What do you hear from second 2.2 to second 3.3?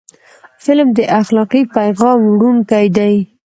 وړونکی دی